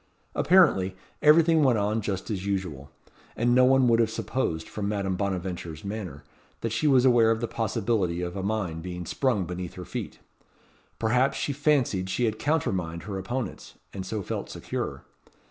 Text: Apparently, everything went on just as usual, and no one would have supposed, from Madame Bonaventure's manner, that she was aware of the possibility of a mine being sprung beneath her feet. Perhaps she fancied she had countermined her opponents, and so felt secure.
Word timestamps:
Apparently, 0.33 0.95
everything 1.21 1.61
went 1.63 1.77
on 1.77 2.01
just 2.01 2.31
as 2.31 2.43
usual, 2.43 2.89
and 3.35 3.53
no 3.53 3.65
one 3.65 3.87
would 3.87 3.99
have 3.99 4.09
supposed, 4.09 4.67
from 4.67 4.89
Madame 4.89 5.15
Bonaventure's 5.15 5.85
manner, 5.85 6.23
that 6.61 6.71
she 6.71 6.87
was 6.87 7.05
aware 7.05 7.29
of 7.29 7.39
the 7.39 7.47
possibility 7.47 8.19
of 8.23 8.35
a 8.35 8.41
mine 8.41 8.81
being 8.81 9.05
sprung 9.05 9.45
beneath 9.45 9.75
her 9.75 9.85
feet. 9.85 10.17
Perhaps 10.97 11.37
she 11.37 11.53
fancied 11.53 12.09
she 12.09 12.25
had 12.25 12.39
countermined 12.39 13.03
her 13.03 13.19
opponents, 13.19 13.75
and 13.93 14.03
so 14.03 14.23
felt 14.23 14.49
secure. 14.49 15.03